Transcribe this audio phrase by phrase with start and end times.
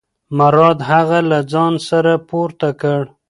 [0.39, 3.01] مراد هغه له ځانه سره پورته کړ.